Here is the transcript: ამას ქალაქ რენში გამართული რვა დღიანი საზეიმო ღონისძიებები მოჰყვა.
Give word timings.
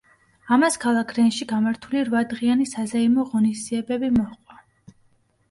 ამას 0.55 0.77
ქალაქ 0.85 1.11
რენში 1.17 1.47
გამართული 1.51 2.01
რვა 2.07 2.23
დღიანი 2.33 2.67
საზეიმო 2.71 3.27
ღონისძიებები 3.35 4.13
მოჰყვა. 4.19 4.61